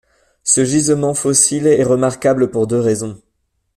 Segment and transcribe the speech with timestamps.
[0.41, 3.21] Ce gisement fossile est remarquable pour deux raisons.